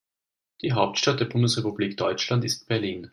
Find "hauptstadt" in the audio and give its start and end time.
0.73-1.19